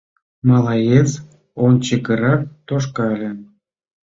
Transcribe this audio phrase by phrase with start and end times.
[0.49, 1.09] —Малаец
[1.65, 3.29] ончыкырак тошкале.